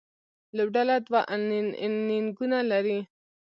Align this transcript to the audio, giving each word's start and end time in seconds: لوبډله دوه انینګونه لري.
لوبډله 0.55 0.95
دوه 1.05 1.21
انینګونه 1.85 2.59
لري. 2.71 2.99